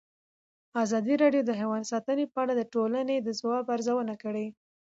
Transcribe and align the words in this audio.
ازادي 0.83 1.15
راډیو 1.23 1.43
د 1.45 1.51
حیوان 1.59 1.83
ساتنه 1.91 2.23
په 2.33 2.37
اړه 2.43 2.53
د 2.55 2.61
ټولنې 2.73 3.15
د 3.21 3.29
ځواب 3.39 3.65
ارزونه 3.75 4.13
کړې. 4.23 4.47